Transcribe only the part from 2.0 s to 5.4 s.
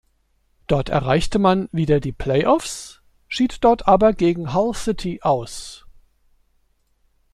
Play-offs, schied dort aber gegen Hull City